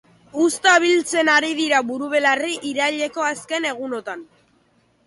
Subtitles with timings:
[0.43, 4.27] Uzta biltzen ari dira burubelarri iraileko azken egunotan.